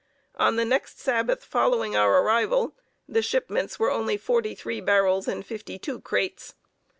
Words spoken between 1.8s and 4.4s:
our arrival the shipments were only